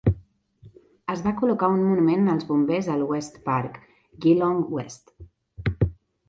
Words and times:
Es 1.15 1.19
va 1.25 1.33
col·locar 1.41 1.69
un 1.73 1.83
monument 1.89 2.31
als 2.33 2.47
bombers 2.53 2.89
al 2.95 3.05
West 3.11 3.37
Park, 3.51 3.77
Geelong 4.27 4.65
West. 4.79 5.15